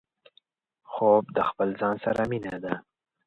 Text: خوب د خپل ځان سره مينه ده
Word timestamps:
خوب 0.91 1.23
د 1.35 1.39
خپل 1.49 1.69
ځان 1.79 1.95
سره 2.05 2.21
مينه 2.31 2.55
ده 2.63 2.73